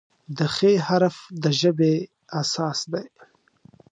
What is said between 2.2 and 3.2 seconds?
اساس دی.